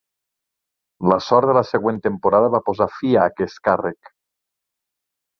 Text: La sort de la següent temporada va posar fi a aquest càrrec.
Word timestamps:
La 1.09 1.17
sort 1.25 1.49
de 1.49 1.53
la 1.57 1.61
següent 1.71 1.99
temporada 2.07 2.49
va 2.55 2.61
posar 2.69 2.87
fi 2.93 3.11
a 3.17 3.27
aquest 3.33 3.61
càrrec. 3.69 4.11